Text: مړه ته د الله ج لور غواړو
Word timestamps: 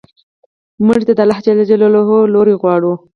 مړه 0.85 1.03
ته 1.07 1.13
د 1.17 1.19
الله 1.23 1.37
ج 1.69 1.71
لور 2.33 2.47
غواړو 2.61 2.93